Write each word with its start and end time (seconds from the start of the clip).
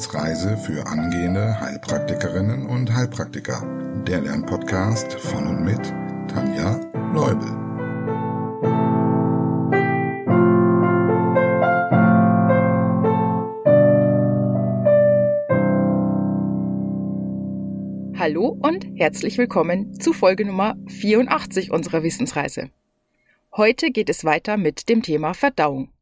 Wissensreise 0.00 0.56
für 0.56 0.86
angehende 0.86 1.60
Heilpraktikerinnen 1.60 2.64
und 2.64 2.90
Heilpraktiker. 2.90 3.62
Der 4.06 4.22
Lernpodcast 4.22 5.12
von 5.12 5.46
und 5.46 5.62
mit 5.62 5.92
Tanja 6.26 6.80
Leubel. 7.12 7.46
Hallo 18.18 18.56
und 18.58 18.86
herzlich 18.94 19.36
willkommen 19.36 20.00
zu 20.00 20.14
Folge 20.14 20.46
Nummer 20.46 20.76
84 20.86 21.72
unserer 21.72 22.02
Wissensreise. 22.02 22.70
Heute 23.54 23.90
geht 23.90 24.08
es 24.08 24.24
weiter 24.24 24.56
mit 24.56 24.88
dem 24.88 25.02
Thema 25.02 25.34
Verdauung. 25.34 25.92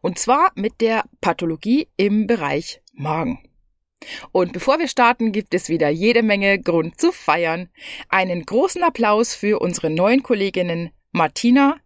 Und 0.00 0.18
zwar 0.18 0.52
mit 0.54 0.80
der 0.80 1.04
Pathologie 1.20 1.88
im 1.96 2.26
Bereich 2.26 2.82
Magen. 2.98 3.38
Und 4.32 4.52
bevor 4.52 4.78
wir 4.78 4.88
starten, 4.88 5.32
gibt 5.32 5.54
es 5.54 5.68
wieder 5.68 5.88
jede 5.88 6.22
Menge 6.22 6.60
Grund 6.60 7.00
zu 7.00 7.12
feiern. 7.12 7.68
Einen 8.08 8.44
großen 8.44 8.82
Applaus 8.82 9.34
für 9.34 9.60
unsere 9.60 9.90
neuen 9.90 10.22
Kolleginnen 10.22 10.90
Martina, 11.12 11.76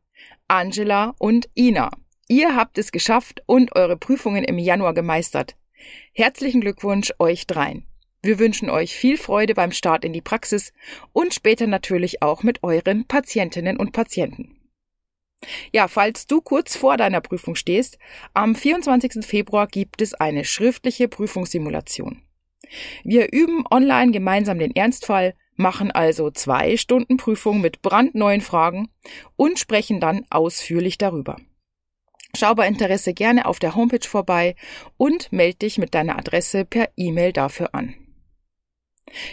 Angela 0.48 1.14
und 1.18 1.48
Ina. 1.54 1.90
Ihr 2.28 2.54
habt 2.56 2.78
es 2.78 2.92
geschafft 2.92 3.42
und 3.46 3.74
eure 3.74 3.96
Prüfungen 3.96 4.44
im 4.44 4.58
Januar 4.58 4.94
gemeistert. 4.94 5.56
Herzlichen 6.12 6.60
Glückwunsch 6.60 7.12
euch 7.18 7.46
dreien. 7.46 7.86
Wir 8.22 8.38
wünschen 8.38 8.70
euch 8.70 8.94
viel 8.94 9.16
Freude 9.16 9.54
beim 9.54 9.72
Start 9.72 10.04
in 10.04 10.12
die 10.12 10.20
Praxis 10.20 10.72
und 11.12 11.34
später 11.34 11.66
natürlich 11.66 12.22
auch 12.22 12.42
mit 12.42 12.62
euren 12.62 13.06
Patientinnen 13.06 13.76
und 13.76 13.92
Patienten. 13.92 14.61
Ja, 15.72 15.88
falls 15.88 16.26
du 16.26 16.40
kurz 16.40 16.76
vor 16.76 16.96
deiner 16.96 17.20
Prüfung 17.20 17.54
stehst, 17.54 17.98
am 18.34 18.54
24. 18.54 19.24
Februar 19.24 19.66
gibt 19.66 20.00
es 20.02 20.14
eine 20.14 20.44
schriftliche 20.44 21.08
Prüfungssimulation. 21.08 22.22
Wir 23.04 23.32
üben 23.32 23.64
online 23.70 24.12
gemeinsam 24.12 24.58
den 24.58 24.74
Ernstfall, 24.74 25.34
machen 25.56 25.90
also 25.90 26.30
zwei 26.30 26.76
Stunden 26.76 27.16
Prüfung 27.16 27.60
mit 27.60 27.82
brandneuen 27.82 28.40
Fragen 28.40 28.88
und 29.36 29.58
sprechen 29.58 30.00
dann 30.00 30.24
ausführlich 30.30 30.98
darüber. 30.98 31.36
Schau 32.34 32.54
bei 32.54 32.66
Interesse 32.66 33.12
gerne 33.12 33.44
auf 33.44 33.58
der 33.58 33.74
Homepage 33.74 34.08
vorbei 34.08 34.56
und 34.96 35.30
melde 35.32 35.58
dich 35.58 35.76
mit 35.76 35.94
deiner 35.94 36.18
Adresse 36.18 36.64
per 36.64 36.88
E-Mail 36.96 37.32
dafür 37.32 37.74
an. 37.74 37.94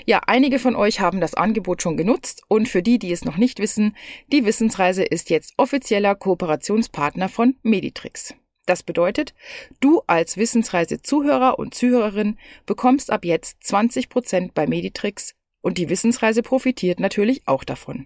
Ja, 0.05 0.21
einige 0.27 0.59
von 0.59 0.75
euch 0.75 0.99
haben 0.99 1.21
das 1.21 1.33
Angebot 1.33 1.81
schon 1.81 1.97
genutzt 1.97 2.43
und 2.47 2.67
für 2.67 2.83
die, 2.83 2.99
die 2.99 3.11
es 3.11 3.25
noch 3.25 3.37
nicht 3.37 3.59
wissen, 3.59 3.95
die 4.31 4.45
Wissensreise 4.45 5.03
ist 5.03 5.29
jetzt 5.29 5.53
offizieller 5.57 6.15
Kooperationspartner 6.15 7.29
von 7.29 7.55
Meditrix. 7.63 8.33
Das 8.65 8.83
bedeutet, 8.83 9.33
du 9.79 10.03
als 10.05 10.37
Wissensreise-Zuhörer 10.37 11.57
und 11.57 11.73
Zuhörerin 11.73 12.37
bekommst 12.65 13.11
ab 13.11 13.25
jetzt 13.25 13.63
20 13.63 14.09
Prozent 14.09 14.53
bei 14.53 14.67
Meditrix 14.67 15.33
und 15.61 15.77
die 15.77 15.89
Wissensreise 15.89 16.43
profitiert 16.43 16.99
natürlich 16.99 17.47
auch 17.47 17.63
davon. 17.63 18.05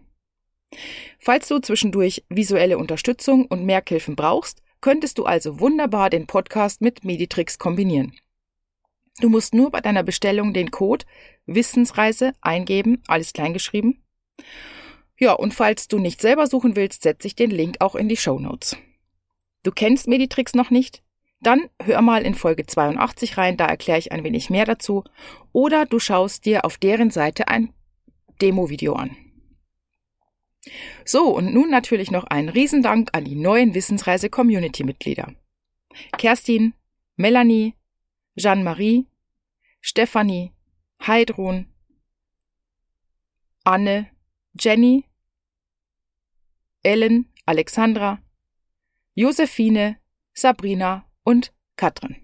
Falls 1.20 1.48
du 1.48 1.60
zwischendurch 1.60 2.24
visuelle 2.30 2.78
Unterstützung 2.78 3.46
und 3.46 3.66
Merkhilfen 3.66 4.16
brauchst, 4.16 4.62
könntest 4.82 5.18
du 5.18 5.26
also 5.26 5.60
wunderbar 5.60 6.10
den 6.10 6.28
Podcast 6.28 6.82
mit 6.82 7.06
Meditrix 7.06 7.60
kombinieren. 7.60 8.14
Du 9.20 9.30
musst 9.30 9.54
nur 9.54 9.72
bei 9.72 9.82
deiner 9.82 10.04
Bestellung 10.04 10.54
den 10.54 10.72
Code 10.72 11.06
Wissensreise 11.46 12.34
eingeben, 12.42 13.02
alles 13.08 13.34
kleingeschrieben. 13.34 14.04
Ja, 15.18 15.34
und 15.34 15.54
falls 15.54 15.88
du 15.88 16.00
nicht 16.00 16.22
selber 16.22 16.48
suchen 16.48 16.76
willst, 16.76 17.04
setze 17.04 17.28
ich 17.28 17.36
den 17.36 17.52
Link 17.52 17.78
auch 17.80 17.96
in 17.96 18.10
die 18.10 18.18
Show 18.18 18.40
Notes. 18.40 18.76
Du 19.62 19.72
kennst 19.72 20.08
Meditrix 20.08 20.54
noch 20.54 20.72
nicht? 20.72 21.04
Dann 21.40 21.70
hör 21.82 22.02
mal 22.02 22.26
in 22.26 22.36
Folge 22.36 22.66
82 22.66 23.38
rein, 23.38 23.58
da 23.58 23.66
erkläre 23.66 24.00
ich 24.00 24.12
ein 24.12 24.24
wenig 24.24 24.50
mehr 24.50 24.66
dazu. 24.66 25.04
Oder 25.52 25.86
du 25.86 26.00
schaust 26.00 26.46
dir 26.46 26.66
auf 26.66 26.78
deren 26.78 27.12
Seite 27.12 27.48
ein 27.50 27.74
Demo-Video 28.42 28.94
an. 28.94 29.16
So, 31.06 31.36
und 31.36 31.54
nun 31.54 31.70
natürlich 31.70 32.12
noch 32.12 32.24
ein 32.24 32.50
Riesendank 32.50 33.10
an 33.12 33.26
die 33.26 33.36
neuen 33.36 33.74
Wissensreise-Community-Mitglieder. 33.74 35.34
Kerstin, 36.18 36.74
Melanie, 37.18 37.76
Jeanne-Marie, 38.38 39.06
Stefanie, 39.86 40.54
Heidrun, 41.06 41.68
Anne, 43.66 44.08
Jenny, 44.58 45.04
Ellen, 46.84 47.30
Alexandra, 47.46 48.24
Josephine, 49.14 49.98
Sabrina 50.34 51.04
und 51.26 51.54
Katrin. 51.76 52.16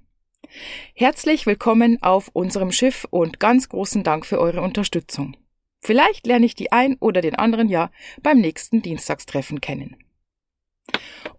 Herzlich 0.94 1.46
willkommen 1.46 2.02
auf 2.02 2.30
unserem 2.32 2.72
Schiff 2.72 3.06
und 3.10 3.42
ganz 3.42 3.68
großen 3.68 4.06
Dank 4.06 4.26
für 4.26 4.40
eure 4.40 4.62
Unterstützung. 4.62 5.36
Vielleicht 5.82 6.28
lerne 6.28 6.46
ich 6.46 6.56
die 6.56 6.72
ein 6.72 6.96
oder 7.02 7.20
den 7.20 7.36
anderen 7.36 7.68
ja 7.68 7.92
beim 8.24 8.40
nächsten 8.40 8.82
Dienstagstreffen 8.82 9.60
kennen. 9.60 9.98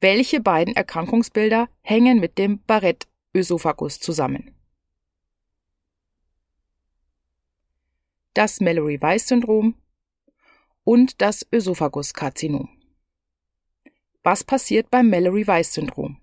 Welche 0.00 0.40
beiden 0.40 0.76
Erkrankungsbilder 0.76 1.68
hängen 1.82 2.20
mit 2.20 2.38
dem 2.38 2.60
Barrett-Ösophagus 2.64 4.00
zusammen? 4.00 4.54
Das 8.34 8.60
Mallory-Weiss-Syndrom 8.60 9.74
und 10.82 11.20
das 11.22 11.46
Ösophaguskarzinom. 11.52 12.68
Was 14.22 14.44
passiert 14.44 14.90
beim 14.90 15.08
Mallory-Weiss-Syndrom? 15.10 16.20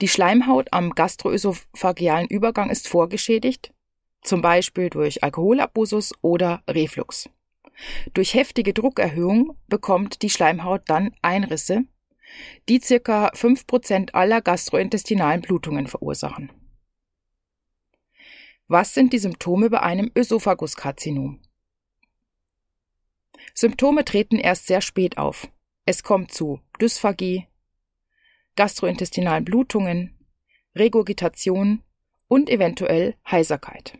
Die 0.00 0.08
Schleimhaut 0.08 0.72
am 0.72 0.94
gastroösophagealen 0.94 2.26
Übergang 2.28 2.70
ist 2.70 2.88
vorgeschädigt, 2.88 3.74
zum 4.22 4.40
Beispiel 4.40 4.88
durch 4.88 5.22
Alkoholabusus 5.22 6.12
oder 6.22 6.62
Reflux. 6.66 7.28
Durch 8.14 8.34
heftige 8.34 8.72
Druckerhöhung 8.72 9.56
bekommt 9.68 10.22
die 10.22 10.30
Schleimhaut 10.30 10.82
dann 10.86 11.14
Einrisse, 11.22 11.84
die 12.68 12.80
circa 12.80 13.28
5% 13.28 14.12
aller 14.12 14.40
gastrointestinalen 14.40 15.42
Blutungen 15.42 15.86
verursachen. 15.86 16.52
Was 18.68 18.94
sind 18.94 19.12
die 19.12 19.18
Symptome 19.18 19.68
bei 19.68 19.80
einem 19.80 20.12
Ösophaguskarzinom? 20.14 21.40
Symptome 23.54 24.04
treten 24.04 24.36
erst 24.38 24.66
sehr 24.68 24.80
spät 24.80 25.18
auf. 25.18 25.48
Es 25.86 26.04
kommt 26.04 26.32
zu 26.32 26.60
Dysphagie, 26.80 27.48
gastrointestinalen 28.54 29.44
Blutungen, 29.44 30.16
Regurgitation 30.76 31.82
und 32.28 32.48
eventuell 32.48 33.16
Heiserkeit. 33.28 33.98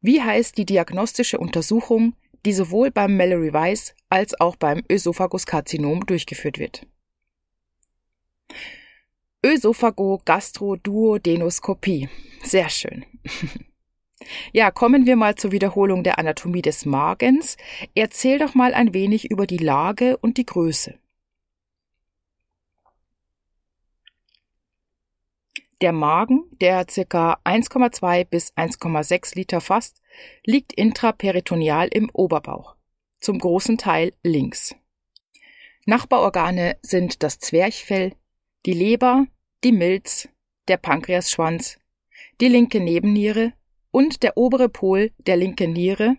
Wie 0.00 0.22
heißt 0.22 0.56
die 0.58 0.66
diagnostische 0.66 1.38
Untersuchung, 1.38 2.14
die 2.46 2.52
sowohl 2.52 2.90
beim 2.90 3.16
Mallory 3.16 3.52
Weiss 3.52 3.94
als 4.08 4.40
auch 4.40 4.56
beim 4.56 4.82
Ösophaguskarzinom 4.88 6.06
durchgeführt 6.06 6.58
wird? 6.58 6.86
Ösophago-Gastro-Duodenoskopie. 9.44 12.08
Sehr 12.42 12.70
schön. 12.70 13.04
Ja, 14.52 14.72
kommen 14.72 15.06
wir 15.06 15.16
mal 15.16 15.36
zur 15.36 15.52
Wiederholung 15.52 16.02
der 16.02 16.18
Anatomie 16.18 16.60
des 16.60 16.84
Magens. 16.84 17.56
Erzähl 17.94 18.38
doch 18.38 18.54
mal 18.54 18.74
ein 18.74 18.92
wenig 18.92 19.30
über 19.30 19.46
die 19.46 19.58
Lage 19.58 20.16
und 20.16 20.38
die 20.38 20.44
Größe. 20.44 20.98
Der 25.80 25.92
Magen, 25.92 26.44
der 26.60 26.84
ca. 26.86 27.38
1,2 27.44 28.24
bis 28.24 28.52
1,6 28.54 29.36
Liter 29.36 29.60
fasst, 29.60 30.02
liegt 30.44 30.72
intraperitoneal 30.72 31.88
im 31.88 32.10
Oberbauch, 32.12 32.74
zum 33.20 33.38
großen 33.38 33.78
Teil 33.78 34.12
links. 34.24 34.74
Nachbarorgane 35.86 36.78
sind 36.82 37.22
das 37.22 37.38
Zwerchfell, 37.38 38.14
die 38.66 38.72
Leber, 38.72 39.26
die 39.62 39.70
Milz, 39.70 40.28
der 40.66 40.78
Pankreasschwanz, 40.78 41.78
die 42.40 42.48
linke 42.48 42.80
Nebenniere 42.80 43.52
und 43.92 44.24
der 44.24 44.36
obere 44.36 44.68
Pol 44.68 45.12
der 45.18 45.36
linken 45.36 45.72
Niere 45.72 46.16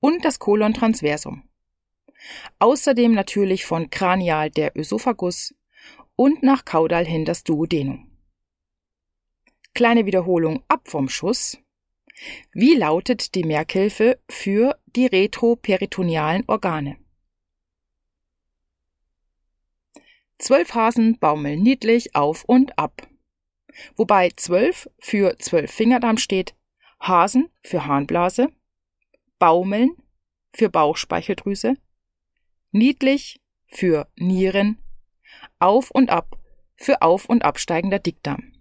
und 0.00 0.24
das 0.24 0.38
Kolon 0.38 0.72
transversum. 0.72 1.42
Außerdem 2.58 3.12
natürlich 3.12 3.66
von 3.66 3.90
kranial 3.90 4.50
der 4.50 4.76
Ösophagus 4.76 5.54
und 6.16 6.42
nach 6.42 6.64
kaudal 6.64 7.04
hin 7.04 7.24
das 7.24 7.44
Duodenum. 7.44 8.07
Kleine 9.78 10.06
Wiederholung 10.06 10.64
ab 10.66 10.88
vom 10.88 11.08
Schuss. 11.08 11.56
Wie 12.52 12.74
lautet 12.74 13.36
die 13.36 13.44
Merkhilfe 13.44 14.18
für 14.28 14.76
die 14.96 15.06
retroperitonealen 15.06 16.42
Organe? 16.48 16.96
Zwölf 20.38 20.74
Hasen 20.74 21.20
baumeln 21.20 21.62
niedlich 21.62 22.16
auf 22.16 22.42
und 22.42 22.76
ab. 22.76 23.06
Wobei 23.94 24.30
zwölf 24.30 24.90
für 24.98 25.38
zwölf 25.38 25.70
Fingerdarm 25.70 26.16
steht, 26.16 26.56
Hasen 26.98 27.48
für 27.62 27.86
Harnblase, 27.86 28.48
Baumeln 29.38 29.90
für 30.52 30.70
Bauchspeicheldrüse, 30.70 31.76
niedlich 32.72 33.40
für 33.68 34.10
Nieren, 34.16 34.82
auf 35.60 35.92
und 35.92 36.10
ab 36.10 36.36
für 36.74 37.00
auf 37.00 37.26
und 37.26 37.44
absteigender 37.44 38.00
Dickdarm. 38.00 38.57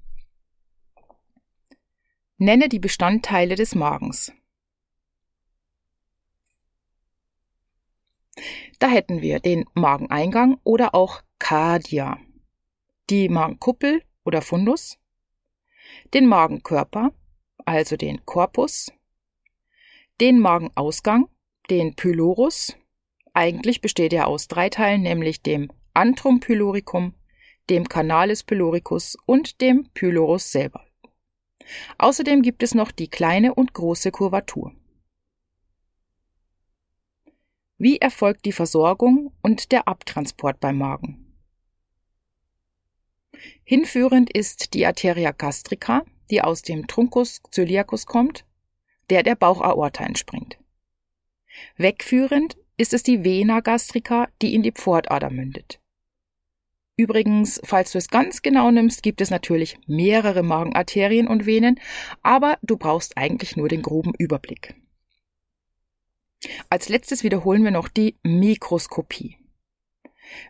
Nenne 2.39 2.69
die 2.69 2.79
Bestandteile 2.79 3.55
des 3.55 3.73
Magens. 3.73 4.31
Da 8.77 8.89
hätten 8.89 9.21
wir 9.21 9.39
den 9.39 9.65
Mageneingang 9.73 10.59
oder 10.63 10.93
auch 10.93 11.23
Cardia, 11.39 12.19
die 13.09 13.27
Magenkuppel 13.27 14.03
oder 14.23 14.43
Fundus, 14.43 14.99
den 16.13 16.27
Magenkörper, 16.27 17.11
also 17.65 17.97
den 17.97 18.23
Korpus, 18.25 18.91
den 20.21 20.39
Magenausgang, 20.39 21.29
den 21.71 21.95
Pylorus. 21.95 22.77
Eigentlich 23.33 23.81
besteht 23.81 24.13
er 24.13 24.27
aus 24.27 24.47
drei 24.47 24.69
Teilen, 24.69 25.01
nämlich 25.01 25.41
dem 25.41 25.71
Antrum 25.95 26.39
pyloricum, 26.39 27.15
dem 27.71 27.89
Canalis 27.89 28.43
pyloricus 28.43 29.17
und 29.25 29.59
dem 29.59 29.89
Pylorus 29.95 30.51
selber. 30.51 30.86
Außerdem 31.97 32.41
gibt 32.41 32.63
es 32.63 32.73
noch 32.73 32.91
die 32.91 33.09
kleine 33.09 33.53
und 33.53 33.73
große 33.73 34.11
Kurvatur. 34.11 34.73
Wie 37.77 37.97
erfolgt 37.97 38.45
die 38.45 38.51
Versorgung 38.51 39.33
und 39.41 39.71
der 39.71 39.87
Abtransport 39.87 40.59
beim 40.59 40.77
Magen? 40.77 41.27
Hinführend 43.63 44.31
ist 44.31 44.73
die 44.73 44.85
Arteria 44.85 45.31
gastrica, 45.31 46.03
die 46.31 46.41
aus 46.41 46.63
dem 46.63 46.87
Truncus 46.87 47.41
celiacus 47.51 48.05
kommt, 48.05 48.45
der 49.09 49.23
der 49.23 49.35
Bauchaorta 49.35 50.03
entspringt. 50.03 50.57
Wegführend 51.77 52.57
ist 52.77 52.93
es 52.93 53.03
die 53.03 53.23
Vena 53.23 53.59
gastrica, 53.59 54.27
die 54.41 54.53
in 54.53 54.63
die 54.63 54.71
Pfortader 54.71 55.29
mündet. 55.29 55.79
Übrigens, 56.97 57.61
falls 57.63 57.91
du 57.91 57.99
es 57.99 58.07
ganz 58.07 58.41
genau 58.41 58.71
nimmst, 58.71 59.03
gibt 59.03 59.21
es 59.21 59.29
natürlich 59.29 59.77
mehrere 59.85 60.41
Magenarterien 60.41 61.27
und 61.27 61.45
Venen, 61.45 61.79
aber 62.23 62.57
du 62.63 62.75
brauchst 62.75 63.17
eigentlich 63.17 63.55
nur 63.55 63.69
den 63.69 63.83
groben 63.83 64.13
Überblick. 64.17 64.73
Als 66.69 66.89
letztes 66.89 67.23
wiederholen 67.23 67.63
wir 67.63 67.71
noch 67.71 67.87
die 67.87 68.15
Mikroskopie. 68.23 69.37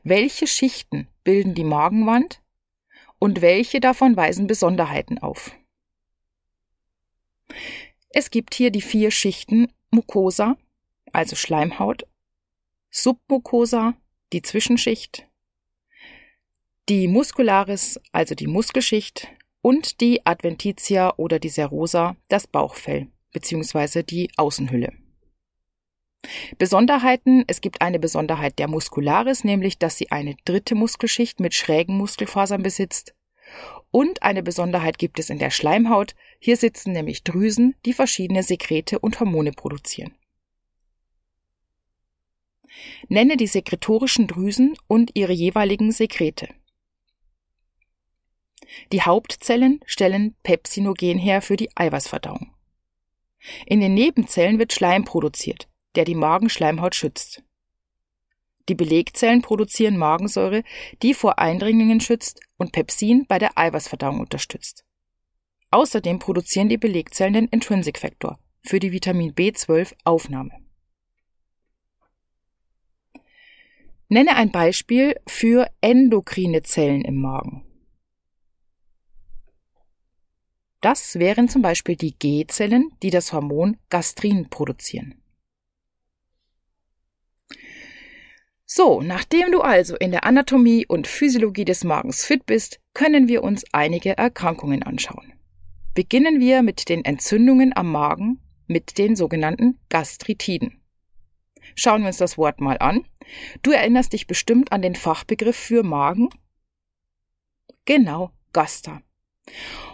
Welche 0.04 0.48
Schichten 0.48 1.08
bilden 1.26 1.54
die 1.54 1.66
Magenwand 1.66 2.42
und 3.20 3.42
welche 3.42 3.82
davon 3.82 4.16
weisen 4.16 4.48
Besonderheiten 4.48 5.18
auf? 5.18 5.52
Es 8.10 8.32
gibt 8.32 8.56
hier 8.56 8.72
die 8.72 8.82
vier 8.82 9.12
Schichten 9.12 9.72
Mucosa, 9.92 10.56
also 11.12 11.36
Schleimhaut, 11.36 12.08
Submucosa, 12.90 13.96
die 14.34 14.42
Zwischenschicht, 14.42 15.27
die 16.90 17.08
Muscularis, 17.10 18.00
also 18.14 18.34
die 18.34 18.48
Muskelschicht, 18.48 19.28
und 19.62 20.00
die 20.00 20.26
Adventitia 20.26 21.16
oder 21.18 21.40
die 21.40 21.50
Serosa, 21.50 22.16
das 22.30 22.48
Bauchfell 22.48 23.08
bzw. 23.34 24.04
die 24.04 24.30
Außenhülle. 24.38 24.94
Besonderheiten, 26.58 27.44
es 27.48 27.60
gibt 27.60 27.82
eine 27.82 28.00
Besonderheit 28.00 28.58
der 28.60 28.70
Muscularis, 28.70 29.44
nämlich 29.44 29.78
dass 29.78 29.98
sie 29.98 30.12
eine 30.12 30.36
dritte 30.46 30.76
Muskelschicht 30.76 31.40
mit 31.42 31.54
schrägen 31.54 31.98
Muskelfasern 31.98 32.64
besitzt. 32.64 33.14
Und 33.92 34.24
eine 34.24 34.44
Besonderheit 34.44 34.98
gibt 34.98 35.20
es 35.20 35.30
in 35.30 35.40
der 35.40 35.52
Schleimhaut, 35.52 36.16
hier 36.40 36.56
sitzen 36.56 36.94
nämlich 36.94 37.24
Drüsen, 37.24 37.76
die 37.86 37.94
verschiedene 37.94 38.44
Sekrete 38.44 39.00
und 39.00 39.20
Hormone 39.20 39.52
produzieren. 39.52 40.16
Nenne 43.10 43.38
die 43.38 43.48
sekretorischen 43.48 44.28
Drüsen 44.28 44.78
und 44.88 45.12
ihre 45.16 45.34
jeweiligen 45.34 45.92
Sekrete. 45.92 46.48
Die 48.92 49.02
Hauptzellen 49.02 49.80
stellen 49.86 50.36
Pepsinogen 50.44 51.18
her 51.18 51.42
für 51.42 51.58
die 51.58 51.70
Eiweißverdauung. 51.76 52.54
In 53.66 53.80
den 53.80 53.94
Nebenzellen 53.94 54.60
wird 54.60 54.74
Schleim 54.74 55.06
produziert, 55.06 55.68
der 55.96 56.06
die 56.06 56.16
Magenschleimhaut 56.16 56.96
schützt. 56.96 57.44
Die 58.70 58.76
Belegzellen 58.76 59.42
produzieren 59.42 59.98
Magensäure, 59.98 60.64
die 61.02 61.14
vor 61.14 61.40
Eindringlingen 61.40 62.02
schützt 62.02 62.42
und 62.58 62.74
Pepsin 62.74 63.26
bei 63.28 63.40
der 63.40 63.58
Eiweißverdauung 63.58 64.20
unterstützt. 64.20 64.84
Außerdem 65.72 66.20
produzieren 66.20 66.70
die 66.70 66.78
Belegzellen 66.78 67.34
den 67.34 67.48
Intrinsic 67.48 68.00
Factor 68.00 68.40
für 68.62 68.80
die 68.80 68.92
Vitamin 68.92 69.34
B12 69.34 69.94
Aufnahme. 70.04 70.52
Nenne 74.10 74.36
ein 74.36 74.52
Beispiel 74.52 75.20
für 75.28 75.70
endokrine 75.82 76.64
Zellen 76.64 77.02
im 77.02 77.22
Magen. 77.22 77.67
Das 80.82 81.18
wären 81.20 81.50
zum 81.50 81.62
Beispiel 81.62 81.96
die 81.96 82.18
G-Zellen, 82.18 82.92
die 83.02 83.10
das 83.10 83.34
Hormon 83.34 83.78
Gastrin 83.90 84.50
produzieren. 84.50 85.16
So, 88.66 89.02
nachdem 89.02 89.52
du 89.52 89.62
also 89.62 89.96
in 89.96 90.12
der 90.12 90.26
Anatomie 90.26 90.86
und 90.86 91.08
Physiologie 91.08 91.66
des 91.66 91.84
Magens 91.84 92.26
fit 92.26 92.46
bist, 92.46 92.80
können 92.94 93.28
wir 93.28 93.42
uns 93.42 93.64
einige 93.72 94.18
Erkrankungen 94.18 94.84
anschauen. 94.84 95.34
Beginnen 95.94 96.40
wir 96.40 96.62
mit 96.62 96.90
den 96.90 97.06
Entzündungen 97.06 97.76
am 97.76 97.92
Magen, 97.92 98.40
mit 98.68 98.98
den 98.98 99.16
sogenannten 99.16 99.80
Gastritiden. 99.90 100.82
Schauen 101.76 102.02
wir 102.02 102.08
uns 102.08 102.18
das 102.18 102.38
Wort 102.38 102.60
mal 102.60 102.78
an. 102.80 103.06
Du 103.64 103.72
erinnerst 103.72 104.14
dich 104.14 104.28
bestimmt 104.28 104.72
an 104.72 104.82
den 104.82 104.96
Fachbegriff 104.96 105.56
für 105.56 105.84
Magen? 105.84 106.30
Genau, 107.86 108.32
Gaster. 108.52 109.02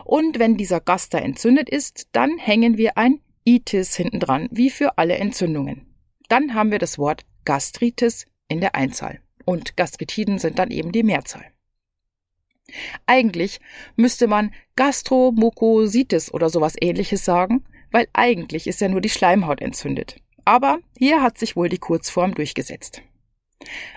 Und 0.05 0.39
wenn 0.39 0.57
dieser 0.57 0.79
Gaster 0.79 1.22
entzündet 1.22 1.69
ist, 1.69 2.07
dann 2.12 2.38
hängen 2.38 2.77
wir 2.77 2.98
ein 2.98 3.19
Itis 3.45 3.95
hinten 3.95 4.19
dran, 4.19 4.48
wie 4.51 4.69
für 4.69 4.98
alle 4.98 5.17
Entzündungen. 5.17 5.88
Dann 6.29 6.53
haben 6.53 6.72
wir 6.72 6.79
das 6.79 6.98
Wort 6.98 7.25
Gastritis 7.45 8.25
in 8.48 8.62
der 8.62 8.75
Einzahl. 8.75 9.19
Und 9.45 9.75
Gastritiden 9.75 10.39
sind 10.39 10.60
dann 10.60 10.72
eben 10.72 10.91
die 10.91 11.03
Mehrzahl. 11.03 11.45
Eigentlich 13.05 13.60
müsste 13.95 14.27
man 14.27 14.53
Gastromukositis 14.75 16.33
oder 16.33 16.50
sowas 16.50 16.75
ähnliches 16.79 17.25
sagen, 17.25 17.65
weil 17.91 18.07
eigentlich 18.13 18.67
ist 18.67 18.81
ja 18.81 18.88
nur 18.88 19.01
die 19.01 19.10
Schleimhaut 19.10 19.62
entzündet. 19.62 20.17
Aber 20.45 20.79
hier 20.98 21.22
hat 21.22 21.38
sich 21.38 21.55
wohl 21.55 21.69
die 21.69 21.77
Kurzform 21.77 22.33
durchgesetzt. 22.33 23.01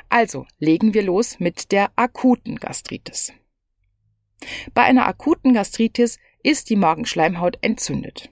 Also 0.08 0.46
legen 0.58 0.94
wir 0.94 1.02
los 1.02 1.40
mit 1.40 1.72
der 1.72 1.90
akuten 1.96 2.56
Gastritis. 2.56 3.32
Bei 4.74 4.82
einer 4.82 5.06
akuten 5.06 5.54
Gastritis 5.54 6.18
ist 6.42 6.70
die 6.70 6.76
Magenschleimhaut 6.76 7.58
entzündet. 7.62 8.30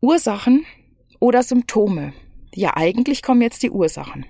Ursachen 0.00 0.64
oder 1.20 1.42
Symptome. 1.42 2.12
Ja, 2.54 2.76
eigentlich 2.76 3.22
kommen 3.22 3.42
jetzt 3.42 3.62
die 3.62 3.70
Ursachen. 3.70 4.26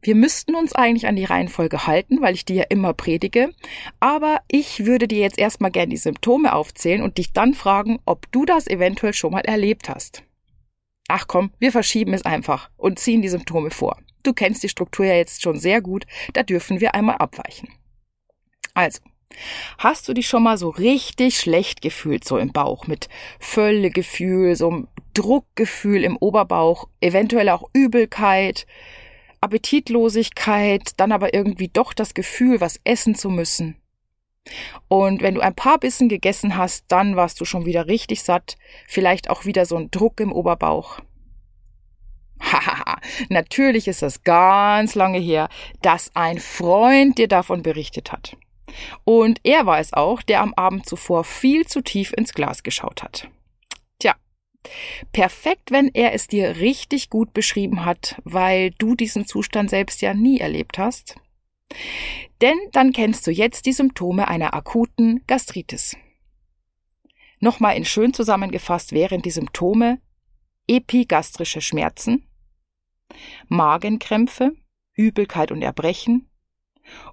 Wir 0.00 0.14
müssten 0.14 0.54
uns 0.54 0.74
eigentlich 0.74 1.06
an 1.06 1.16
die 1.16 1.24
Reihenfolge 1.24 1.86
halten, 1.86 2.20
weil 2.20 2.34
ich 2.34 2.44
die 2.44 2.54
ja 2.54 2.64
immer 2.68 2.94
predige. 2.94 3.52
Aber 3.98 4.40
ich 4.48 4.86
würde 4.86 5.08
dir 5.08 5.18
jetzt 5.18 5.38
erstmal 5.38 5.70
gerne 5.70 5.90
die 5.90 5.96
Symptome 5.96 6.52
aufzählen 6.52 7.02
und 7.02 7.18
dich 7.18 7.32
dann 7.32 7.54
fragen, 7.54 7.98
ob 8.04 8.30
du 8.30 8.44
das 8.44 8.68
eventuell 8.68 9.12
schon 9.12 9.32
mal 9.32 9.40
erlebt 9.40 9.88
hast. 9.88 10.22
Ach 11.08 11.26
komm, 11.26 11.50
wir 11.58 11.72
verschieben 11.72 12.12
es 12.12 12.24
einfach 12.24 12.70
und 12.76 12.98
ziehen 12.98 13.22
die 13.22 13.28
Symptome 13.28 13.70
vor. 13.70 13.98
Du 14.22 14.32
kennst 14.32 14.62
die 14.62 14.68
Struktur 14.68 15.06
ja 15.06 15.14
jetzt 15.14 15.42
schon 15.42 15.58
sehr 15.58 15.80
gut, 15.80 16.06
da 16.34 16.42
dürfen 16.42 16.80
wir 16.80 16.94
einmal 16.94 17.16
abweichen. 17.16 17.68
Also, 18.78 19.00
hast 19.78 20.06
du 20.06 20.14
dich 20.14 20.28
schon 20.28 20.44
mal 20.44 20.56
so 20.56 20.68
richtig 20.68 21.36
schlecht 21.36 21.82
gefühlt, 21.82 22.22
so 22.22 22.38
im 22.38 22.52
Bauch, 22.52 22.86
mit 22.86 23.08
Völlegefühl, 23.40 24.54
so 24.54 24.68
einem 24.68 24.88
Druckgefühl 25.14 26.04
im 26.04 26.16
Oberbauch, 26.16 26.86
eventuell 27.00 27.48
auch 27.48 27.68
Übelkeit, 27.72 28.68
Appetitlosigkeit, 29.40 30.92
dann 30.96 31.10
aber 31.10 31.34
irgendwie 31.34 31.66
doch 31.66 31.92
das 31.92 32.14
Gefühl, 32.14 32.60
was 32.60 32.78
essen 32.84 33.16
zu 33.16 33.30
müssen. 33.30 33.74
Und 34.86 35.22
wenn 35.22 35.34
du 35.34 35.40
ein 35.40 35.56
paar 35.56 35.78
Bissen 35.78 36.08
gegessen 36.08 36.56
hast, 36.56 36.84
dann 36.86 37.16
warst 37.16 37.40
du 37.40 37.44
schon 37.44 37.66
wieder 37.66 37.88
richtig 37.88 38.22
satt, 38.22 38.56
vielleicht 38.86 39.28
auch 39.28 39.44
wieder 39.44 39.66
so 39.66 39.74
ein 39.74 39.90
Druck 39.90 40.20
im 40.20 40.30
Oberbauch. 40.30 41.00
Hahaha, 42.40 43.00
natürlich 43.28 43.88
ist 43.88 44.02
das 44.02 44.22
ganz 44.22 44.94
lange 44.94 45.18
her, 45.18 45.48
dass 45.82 46.14
ein 46.14 46.38
Freund 46.38 47.18
dir 47.18 47.26
davon 47.26 47.62
berichtet 47.62 48.12
hat. 48.12 48.36
Und 49.04 49.40
er 49.44 49.66
war 49.66 49.78
es 49.78 49.92
auch, 49.92 50.22
der 50.22 50.40
am 50.42 50.54
Abend 50.54 50.86
zuvor 50.86 51.24
viel 51.24 51.66
zu 51.66 51.80
tief 51.82 52.12
ins 52.12 52.34
Glas 52.34 52.62
geschaut 52.62 53.02
hat. 53.02 53.28
Tja, 53.98 54.14
perfekt, 55.12 55.70
wenn 55.70 55.88
er 55.94 56.12
es 56.12 56.26
dir 56.26 56.56
richtig 56.56 57.10
gut 57.10 57.32
beschrieben 57.32 57.84
hat, 57.84 58.20
weil 58.24 58.70
du 58.72 58.94
diesen 58.94 59.26
Zustand 59.26 59.70
selbst 59.70 60.02
ja 60.02 60.14
nie 60.14 60.38
erlebt 60.38 60.78
hast. 60.78 61.16
Denn 62.40 62.56
dann 62.72 62.92
kennst 62.92 63.26
du 63.26 63.30
jetzt 63.30 63.66
die 63.66 63.72
Symptome 63.72 64.28
einer 64.28 64.54
akuten 64.54 65.22
Gastritis. 65.26 65.96
Nochmal 67.40 67.76
in 67.76 67.84
schön 67.84 68.14
zusammengefasst 68.14 68.92
wären 68.92 69.22
die 69.22 69.30
Symptome 69.30 70.00
epigastrische 70.66 71.60
Schmerzen, 71.60 72.28
Magenkrämpfe, 73.48 74.52
Übelkeit 74.94 75.50
und 75.50 75.62
Erbrechen 75.62 76.28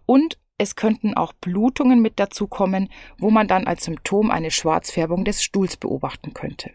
und 0.06 0.38
es 0.58 0.76
könnten 0.76 1.14
auch 1.16 1.34
Blutungen 1.34 2.02
mit 2.02 2.20
dazukommen, 2.20 2.90
wo 3.18 3.30
man 3.30 3.48
dann 3.48 3.68
als 3.68 3.86
Symptom 3.86 4.32
eine 4.32 4.52
Schwarzfärbung 4.52 5.26
des 5.26 5.44
Stuhls 5.44 5.78
beobachten 5.78 6.34
könnte. 6.34 6.72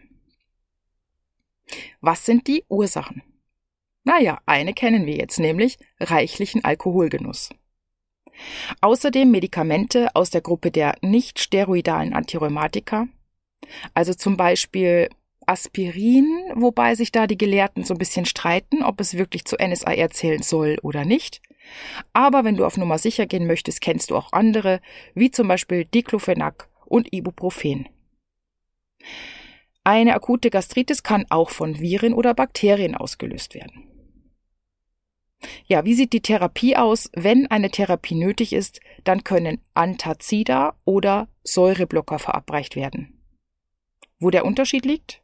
Was 1.99 2.25
sind 2.25 2.47
die 2.47 2.63
Ursachen? 2.67 3.23
Naja, 4.03 4.39
eine 4.45 4.73
kennen 4.73 5.05
wir 5.05 5.15
jetzt, 5.15 5.39
nämlich 5.39 5.77
reichlichen 5.99 6.63
Alkoholgenuss. 6.63 7.49
Außerdem 8.81 9.29
Medikamente 9.29 10.15
aus 10.15 10.29
der 10.29 10.41
Gruppe 10.41 10.71
der 10.71 10.95
nicht 11.01 11.39
steroidalen 11.39 12.13
Antirheumatika, 12.13 13.07
also 13.93 14.13
zum 14.13 14.37
Beispiel 14.37 15.09
Aspirin, 15.45 16.25
wobei 16.55 16.95
sich 16.95 17.11
da 17.11 17.27
die 17.27 17.37
Gelehrten 17.37 17.83
so 17.83 17.93
ein 17.93 17.99
bisschen 17.99 18.25
streiten, 18.25 18.83
ob 18.83 18.99
es 18.99 19.17
wirklich 19.17 19.45
zu 19.45 19.57
NSAR 19.57 20.09
zählen 20.11 20.41
soll 20.41 20.77
oder 20.81 21.05
nicht. 21.05 21.41
Aber 22.13 22.43
wenn 22.43 22.57
du 22.57 22.65
auf 22.65 22.77
Nummer 22.77 22.97
sicher 22.97 23.25
gehen 23.25 23.47
möchtest, 23.47 23.81
kennst 23.81 24.11
du 24.11 24.15
auch 24.15 24.33
andere, 24.33 24.81
wie 25.13 25.31
zum 25.31 25.47
Beispiel 25.47 25.85
Diclofenac 25.85 26.69
und 26.85 27.13
Ibuprofen. 27.13 27.87
Eine 29.83 30.13
akute 30.13 30.49
Gastritis 30.49 31.01
kann 31.03 31.25
auch 31.29 31.49
von 31.49 31.79
Viren 31.79 32.13
oder 32.13 32.33
Bakterien 32.33 32.95
ausgelöst 32.95 33.55
werden. 33.55 33.87
Ja, 35.65 35.85
wie 35.85 35.95
sieht 35.95 36.13
die 36.13 36.21
Therapie 36.21 36.75
aus? 36.75 37.09
Wenn 37.13 37.47
eine 37.47 37.71
Therapie 37.71 38.13
nötig 38.13 38.53
ist, 38.53 38.79
dann 39.03 39.23
können 39.23 39.59
Antazida 39.73 40.75
oder 40.85 41.29
Säureblocker 41.43 42.19
verabreicht 42.19 42.75
werden. 42.75 43.19
Wo 44.19 44.29
der 44.29 44.45
Unterschied 44.45 44.85
liegt? 44.85 45.23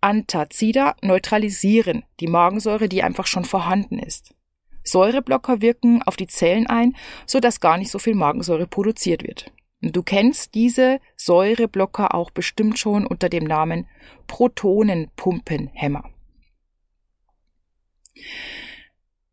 Antazida 0.00 0.96
neutralisieren 1.02 2.04
die 2.20 2.28
Magensäure, 2.28 2.88
die 2.88 3.02
einfach 3.02 3.26
schon 3.26 3.44
vorhanden 3.44 3.98
ist. 3.98 4.34
Säureblocker 4.84 5.60
wirken 5.60 6.02
auf 6.02 6.16
die 6.16 6.26
Zellen 6.26 6.66
ein, 6.66 6.96
sodass 7.26 7.60
gar 7.60 7.78
nicht 7.78 7.90
so 7.90 7.98
viel 7.98 8.14
Magensäure 8.14 8.66
produziert 8.66 9.22
wird. 9.22 9.52
Du 9.82 10.02
kennst 10.02 10.54
diese 10.54 11.00
Säureblocker 11.16 12.14
auch 12.14 12.30
bestimmt 12.30 12.78
schon 12.78 13.06
unter 13.06 13.28
dem 13.28 13.44
Namen 13.44 13.86
Protonenpumpenhämmer. 14.26 16.10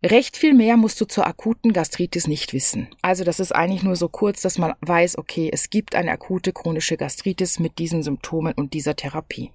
Recht 0.03 0.37
viel 0.37 0.53
mehr 0.53 0.77
musst 0.77 1.01
du 1.01 1.05
zur 1.05 1.25
akuten 1.25 1.73
Gastritis 1.73 2.27
nicht 2.27 2.53
wissen. 2.53 2.87
Also 3.01 3.23
das 3.23 3.39
ist 3.39 3.53
eigentlich 3.53 3.83
nur 3.83 3.95
so 3.95 4.07
kurz, 4.07 4.41
dass 4.41 4.57
man 4.57 4.75
weiß, 4.81 5.17
okay, 5.17 5.49
es 5.51 5.69
gibt 5.69 5.95
eine 5.95 6.11
akute 6.11 6.53
chronische 6.53 6.97
Gastritis 6.97 7.59
mit 7.59 7.79
diesen 7.79 8.03
Symptomen 8.03 8.53
und 8.53 8.73
dieser 8.73 8.95
Therapie. 8.95 9.51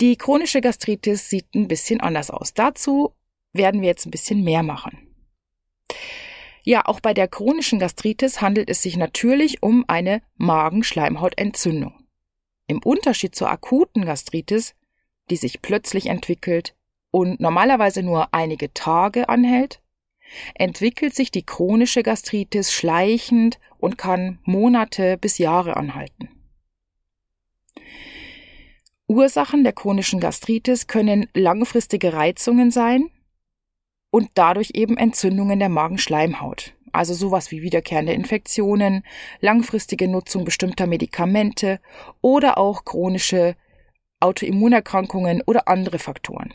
Die 0.00 0.16
chronische 0.16 0.60
Gastritis 0.60 1.28
sieht 1.28 1.54
ein 1.54 1.68
bisschen 1.68 2.00
anders 2.00 2.30
aus. 2.30 2.54
Dazu 2.54 3.14
werden 3.52 3.80
wir 3.80 3.88
jetzt 3.88 4.06
ein 4.06 4.10
bisschen 4.10 4.42
mehr 4.42 4.62
machen. 4.62 5.10
Ja, 6.62 6.84
auch 6.84 7.00
bei 7.00 7.14
der 7.14 7.28
chronischen 7.28 7.78
Gastritis 7.78 8.40
handelt 8.40 8.68
es 8.68 8.82
sich 8.82 8.96
natürlich 8.96 9.62
um 9.62 9.84
eine 9.88 10.22
Magenschleimhautentzündung. 10.36 11.94
Im 12.66 12.82
Unterschied 12.82 13.34
zur 13.34 13.50
akuten 13.50 14.04
Gastritis, 14.04 14.74
die 15.30 15.36
sich 15.36 15.62
plötzlich 15.62 16.06
entwickelt, 16.06 16.74
und 17.10 17.40
normalerweise 17.40 18.04
nur 18.04 18.32
einige 18.32 18.72
Tage 18.72 19.28
anhält, 19.28 19.80
entwickelt 20.54 21.14
sich 21.14 21.32
die 21.32 21.44
chronische 21.44 22.04
Gastritis 22.04 22.72
schleichend 22.72 23.58
und 23.78 23.98
kann 23.98 24.38
Monate 24.44 25.18
bis 25.18 25.38
Jahre 25.38 25.76
anhalten. 25.76 26.28
Ursachen 29.08 29.64
der 29.64 29.72
chronischen 29.72 30.20
Gastritis 30.20 30.86
können 30.86 31.28
langfristige 31.34 32.12
Reizungen 32.12 32.70
sein 32.70 33.10
und 34.10 34.30
dadurch 34.34 34.72
eben 34.74 34.96
Entzündungen 34.96 35.58
der 35.58 35.68
Magenschleimhaut. 35.68 36.74
Also 36.92 37.14
sowas 37.14 37.50
wie 37.50 37.62
wiederkehrende 37.62 38.12
Infektionen, 38.12 39.04
langfristige 39.40 40.08
Nutzung 40.08 40.44
bestimmter 40.44 40.86
Medikamente 40.86 41.80
oder 42.20 42.58
auch 42.58 42.84
chronische 42.84 43.56
Autoimmunerkrankungen 44.18 45.42
oder 45.46 45.68
andere 45.68 45.98
Faktoren. 45.98 46.52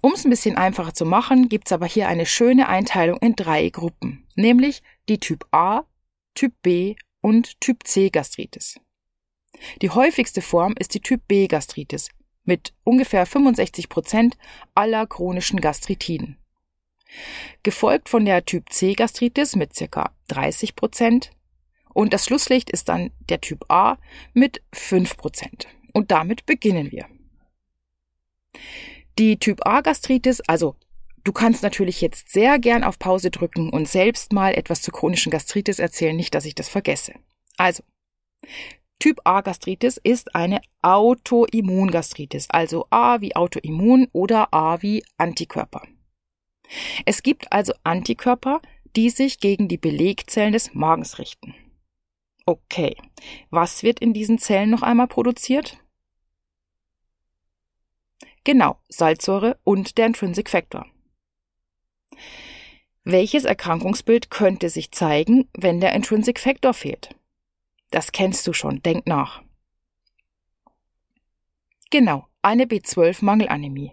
Um 0.00 0.12
es 0.12 0.24
ein 0.24 0.30
bisschen 0.30 0.56
einfacher 0.56 0.94
zu 0.94 1.04
machen, 1.04 1.48
gibt 1.48 1.66
es 1.66 1.72
aber 1.72 1.86
hier 1.86 2.06
eine 2.08 2.26
schöne 2.26 2.68
Einteilung 2.68 3.18
in 3.18 3.34
drei 3.34 3.68
Gruppen, 3.68 4.24
nämlich 4.36 4.82
die 5.08 5.18
Typ 5.18 5.44
A, 5.50 5.82
Typ 6.34 6.52
B 6.62 6.94
und 7.20 7.60
Typ 7.60 7.84
C 7.84 8.10
Gastritis. 8.10 8.78
Die 9.82 9.90
häufigste 9.90 10.42
Form 10.42 10.74
ist 10.78 10.94
die 10.94 11.00
Typ 11.00 11.26
B 11.26 11.48
Gastritis 11.48 12.10
mit 12.46 12.72
ungefähr 12.84 13.26
65 13.26 13.88
Prozent 13.88 14.36
aller 14.74 15.06
chronischen 15.06 15.60
Gastritiden. 15.60 16.38
Gefolgt 17.62 18.08
von 18.08 18.24
der 18.24 18.44
Typ 18.44 18.70
C 18.70 18.94
Gastritis 18.94 19.56
mit 19.56 19.74
circa 19.74 20.12
30 20.28 20.74
Prozent 20.74 21.30
und 21.92 22.12
das 22.12 22.26
Schlusslicht 22.26 22.70
ist 22.70 22.88
dann 22.88 23.10
der 23.28 23.40
Typ 23.40 23.70
A 23.70 23.98
mit 24.34 24.62
5 24.72 25.16
Prozent. 25.16 25.68
Und 25.92 26.10
damit 26.10 26.44
beginnen 26.44 26.92
wir. 26.92 27.06
Die 29.18 29.38
Typ 29.38 29.64
A 29.66 29.80
Gastritis, 29.80 30.42
also 30.42 30.76
du 31.24 31.32
kannst 31.32 31.62
natürlich 31.62 32.02
jetzt 32.02 32.28
sehr 32.28 32.58
gern 32.58 32.84
auf 32.84 32.98
Pause 32.98 33.30
drücken 33.30 33.70
und 33.70 33.88
selbst 33.88 34.32
mal 34.32 34.52
etwas 34.54 34.82
zur 34.82 34.92
chronischen 34.92 35.32
Gastritis 35.32 35.78
erzählen, 35.78 36.14
nicht, 36.14 36.34
dass 36.34 36.44
ich 36.44 36.54
das 36.54 36.68
vergesse. 36.68 37.14
Also, 37.56 37.82
Typ 38.98 39.20
A 39.24 39.42
Gastritis 39.42 39.98
ist 40.02 40.34
eine 40.34 40.60
Autoimmungastritis, 40.82 42.48
also 42.50 42.86
A 42.90 43.20
wie 43.20 43.36
Autoimmun 43.36 44.08
oder 44.12 44.52
A 44.54 44.80
wie 44.82 45.04
Antikörper. 45.18 45.82
Es 47.04 47.22
gibt 47.22 47.52
also 47.52 47.72
Antikörper, 47.84 48.60
die 48.96 49.10
sich 49.10 49.38
gegen 49.38 49.68
die 49.68 49.76
Belegzellen 49.76 50.52
des 50.52 50.74
Magens 50.74 51.18
richten. 51.18 51.54
Okay, 52.46 52.96
was 53.50 53.82
wird 53.82 54.00
in 54.00 54.14
diesen 54.14 54.38
Zellen 54.38 54.70
noch 54.70 54.82
einmal 54.82 55.08
produziert? 55.08 55.78
Genau, 58.44 58.78
Salzsäure 58.88 59.58
und 59.64 59.98
der 59.98 60.06
Intrinsic 60.06 60.48
Factor. 60.48 60.86
Welches 63.02 63.44
Erkrankungsbild 63.44 64.30
könnte 64.30 64.70
sich 64.70 64.92
zeigen, 64.92 65.48
wenn 65.52 65.80
der 65.80 65.92
Intrinsic 65.92 66.40
Factor 66.40 66.72
fehlt? 66.72 67.14
Das 67.90 68.12
kennst 68.12 68.46
du 68.46 68.52
schon, 68.52 68.82
denk 68.82 69.06
nach. 69.06 69.42
Genau, 71.90 72.26
eine 72.42 72.64
B12-Mangelanämie. 72.64 73.92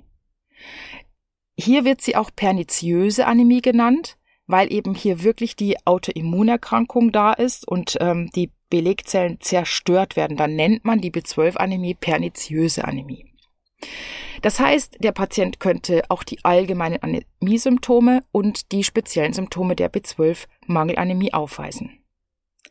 Hier 1.55 1.85
wird 1.85 2.01
sie 2.01 2.15
auch 2.15 2.31
perniziöse 2.35 3.27
Anämie 3.27 3.61
genannt, 3.61 4.17
weil 4.47 4.73
eben 4.73 4.95
hier 4.95 5.23
wirklich 5.23 5.55
die 5.55 5.77
Autoimmunerkrankung 5.85 7.11
da 7.11 7.33
ist 7.33 7.67
und 7.67 7.97
ähm, 8.01 8.29
die 8.35 8.51
Belegzellen 8.69 9.39
zerstört 9.39 10.15
werden. 10.15 10.35
Dann 10.35 10.55
nennt 10.55 10.83
man 10.83 10.99
die 10.99 11.11
B12-Anämie 11.11 11.93
perniziöse 11.93 12.85
Anämie. 12.85 13.31
Das 14.41 14.59
heißt, 14.59 14.97
der 14.99 15.11
Patient 15.11 15.59
könnte 15.59 16.03
auch 16.09 16.23
die 16.23 16.43
allgemeinen 16.43 17.01
Anämiesymptome 17.01 18.23
und 18.31 18.71
die 18.71 18.83
speziellen 18.83 19.33
Symptome 19.33 19.75
der 19.75 19.91
B12-Mangelanämie 19.91 21.33
aufweisen. 21.33 22.03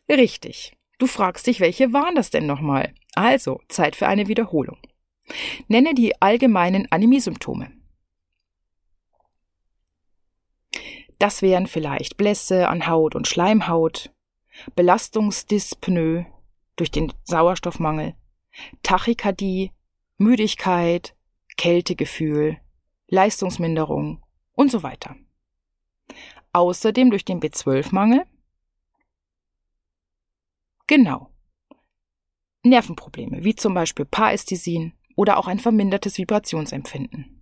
Richtig. 0.09 0.76
Du 1.02 1.09
fragst 1.09 1.49
dich, 1.49 1.59
welche 1.59 1.92
waren 1.92 2.14
das 2.14 2.30
denn 2.30 2.47
nochmal? 2.47 2.94
Also, 3.16 3.61
Zeit 3.68 3.97
für 3.97 4.06
eine 4.06 4.28
Wiederholung. 4.28 4.78
Nenne 5.66 5.94
die 5.94 6.23
allgemeinen 6.23 6.87
Anämiesymptome. 6.92 7.73
Das 11.18 11.42
wären 11.42 11.66
vielleicht 11.66 12.16
Blässe 12.16 12.68
an 12.68 12.87
Haut 12.87 13.16
und 13.16 13.26
Schleimhaut, 13.26 14.14
Belastungsdyspnoe 14.76 16.26
durch 16.76 16.92
den 16.92 17.12
Sauerstoffmangel, 17.25 18.14
Tachykardie, 18.85 19.73
Müdigkeit, 20.18 21.16
Kältegefühl, 21.56 22.59
Leistungsminderung 23.09 24.23
und 24.52 24.71
so 24.71 24.85
weiter. 24.85 25.16
Außerdem 26.52 27.11
durch 27.11 27.25
den 27.25 27.40
B12-Mangel. 27.40 28.25
Genau. 30.92 31.30
Nervenprobleme, 32.64 33.44
wie 33.44 33.54
zum 33.54 33.72
Beispiel 33.72 34.04
Parästhesien 34.04 34.92
oder 35.16 35.38
auch 35.38 35.46
ein 35.46 35.58
vermindertes 35.58 36.18
Vibrationsempfinden. 36.18 37.40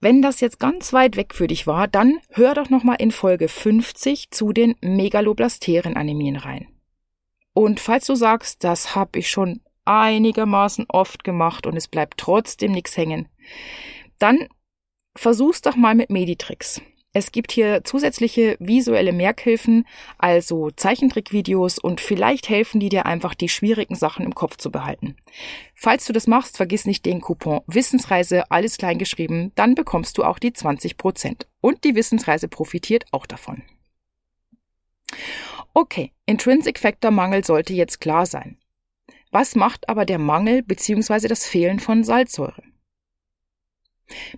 Wenn 0.00 0.22
das 0.22 0.40
jetzt 0.40 0.58
ganz 0.58 0.94
weit 0.94 1.16
weg 1.16 1.34
für 1.34 1.46
dich 1.46 1.66
war, 1.66 1.88
dann 1.88 2.20
hör 2.30 2.54
doch 2.54 2.70
nochmal 2.70 2.96
in 3.00 3.10
Folge 3.10 3.48
50 3.48 4.30
zu 4.30 4.54
den 4.54 4.76
Megaloblasteren-Anemien 4.80 6.36
rein. 6.36 6.68
Und 7.52 7.80
falls 7.80 8.06
du 8.06 8.14
sagst, 8.14 8.64
das 8.64 8.94
habe 8.94 9.18
ich 9.18 9.28
schon 9.28 9.60
einigermaßen 9.84 10.86
oft 10.88 11.22
gemacht 11.22 11.66
und 11.66 11.76
es 11.76 11.86
bleibt 11.86 12.16
trotzdem 12.16 12.72
nichts 12.72 12.96
hängen, 12.96 13.28
dann 14.18 14.48
versuch's 15.14 15.60
doch 15.60 15.76
mal 15.76 15.94
mit 15.94 16.08
Meditricks. 16.08 16.80
Es 17.18 17.32
gibt 17.32 17.50
hier 17.50 17.82
zusätzliche 17.82 18.58
visuelle 18.60 19.14
Merkhilfen, 19.14 19.86
also 20.18 20.70
Zeichentrickvideos 20.70 21.78
und 21.78 22.02
vielleicht 22.02 22.50
helfen 22.50 22.78
die 22.78 22.90
dir 22.90 23.06
einfach, 23.06 23.34
die 23.34 23.48
schwierigen 23.48 23.94
Sachen 23.94 24.26
im 24.26 24.34
Kopf 24.34 24.58
zu 24.58 24.70
behalten. 24.70 25.16
Falls 25.74 26.04
du 26.04 26.12
das 26.12 26.26
machst, 26.26 26.58
vergiss 26.58 26.84
nicht 26.84 27.06
den 27.06 27.22
Coupon 27.22 27.62
Wissensreise, 27.68 28.50
alles 28.50 28.76
klein 28.76 28.98
geschrieben, 28.98 29.50
dann 29.54 29.74
bekommst 29.74 30.18
du 30.18 30.24
auch 30.24 30.38
die 30.38 30.52
20 30.52 30.98
Prozent. 30.98 31.46
Und 31.62 31.84
die 31.84 31.94
Wissensreise 31.94 32.48
profitiert 32.48 33.06
auch 33.12 33.24
davon. 33.24 33.62
Okay, 35.72 36.12
Intrinsic 36.26 36.78
Factor 36.78 37.12
Mangel 37.12 37.46
sollte 37.46 37.72
jetzt 37.72 38.02
klar 38.02 38.26
sein. 38.26 38.58
Was 39.30 39.54
macht 39.54 39.88
aber 39.88 40.04
der 40.04 40.18
Mangel 40.18 40.62
bzw. 40.62 41.28
das 41.28 41.46
Fehlen 41.46 41.80
von 41.80 42.04
Salzsäure? 42.04 42.62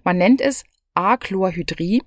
Man 0.05 0.19
nennt 0.19 0.41
es 0.41 0.63
Achlorhydrie 0.95 2.03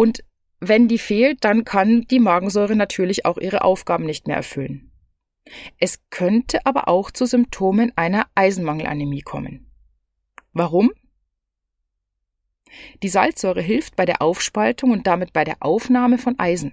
und 0.00 0.24
wenn 0.60 0.88
die 0.88 0.96
fehlt, 0.96 1.44
dann 1.44 1.66
kann 1.66 2.06
die 2.10 2.20
Magensäure 2.20 2.74
natürlich 2.74 3.26
auch 3.26 3.36
ihre 3.36 3.64
Aufgaben 3.64 4.06
nicht 4.06 4.26
mehr 4.26 4.36
erfüllen. 4.36 4.90
Es 5.78 6.00
könnte 6.08 6.64
aber 6.64 6.88
auch 6.88 7.10
zu 7.10 7.26
Symptomen 7.26 7.92
einer 7.96 8.26
Eisenmangelanämie 8.34 9.20
kommen. 9.20 9.70
Warum? 10.54 10.90
Die 13.02 13.10
Salzsäure 13.10 13.60
hilft 13.60 13.94
bei 13.94 14.06
der 14.06 14.22
Aufspaltung 14.22 14.90
und 14.90 15.06
damit 15.06 15.34
bei 15.34 15.44
der 15.44 15.58
Aufnahme 15.60 16.16
von 16.16 16.38
Eisen. 16.38 16.72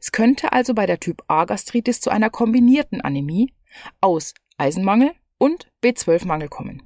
Es 0.00 0.12
könnte 0.12 0.52
also 0.52 0.72
bei 0.72 0.86
der 0.86 1.00
Typ 1.00 1.24
A 1.26 1.46
Gastritis 1.46 2.00
zu 2.00 2.10
einer 2.10 2.30
kombinierten 2.30 3.00
Anämie 3.00 3.52
aus 4.00 4.34
Eisenmangel 4.56 5.10
und 5.36 5.68
B12-Mangel 5.82 6.48
kommen. 6.48 6.84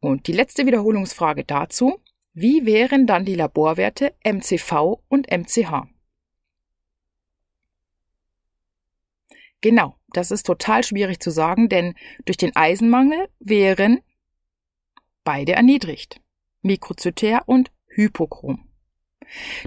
Und 0.00 0.26
die 0.26 0.32
letzte 0.32 0.66
Wiederholungsfrage 0.66 1.44
dazu. 1.44 2.00
Wie 2.34 2.64
wären 2.64 3.06
dann 3.06 3.24
die 3.24 3.34
Laborwerte 3.34 4.14
MCV 4.24 5.02
und 5.08 5.30
MCH? 5.30 5.86
Genau, 9.60 9.94
das 10.08 10.30
ist 10.30 10.44
total 10.44 10.82
schwierig 10.82 11.20
zu 11.20 11.30
sagen, 11.30 11.68
denn 11.68 11.94
durch 12.24 12.36
den 12.36 12.56
Eisenmangel 12.56 13.28
wären 13.38 14.00
beide 15.24 15.52
erniedrigt. 15.52 16.20
Mikrozytär 16.62 17.42
und 17.46 17.70
Hypochrom. 17.86 18.68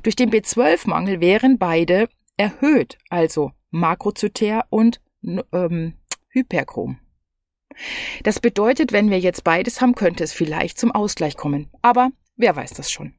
Durch 0.03 0.15
den 0.15 0.31
B12-Mangel 0.31 1.21
wären 1.21 1.57
beide 1.57 2.09
erhöht, 2.37 2.97
also 3.09 3.51
Makrozytär 3.69 4.65
und 4.69 5.01
ähm, 5.51 5.93
Hyperchrom. 6.29 6.99
Das 8.23 8.39
bedeutet, 8.39 8.91
wenn 8.91 9.09
wir 9.09 9.19
jetzt 9.19 9.43
beides 9.43 9.81
haben, 9.81 9.95
könnte 9.95 10.23
es 10.23 10.33
vielleicht 10.33 10.77
zum 10.77 10.91
Ausgleich 10.91 11.35
kommen. 11.35 11.69
Aber 11.81 12.11
Wer 12.35 12.55
weiß 12.55 12.71
das 12.71 12.91
schon? 12.91 13.13